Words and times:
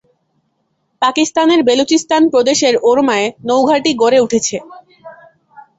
পাকিস্তানের 1.01 1.61
বেলুচিস্তান 1.63 2.23
প্রদেশের 2.29 2.73
ওরমায় 2.89 3.27
নৌঘাঁটি 3.47 3.91
গড়ে 4.01 4.19
উঠেছে। 4.19 4.57